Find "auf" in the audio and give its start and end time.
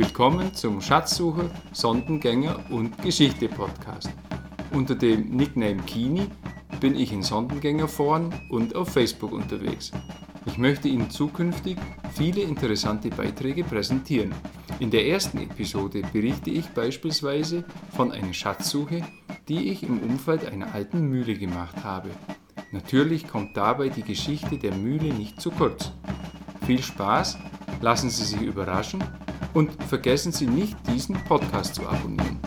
8.74-8.88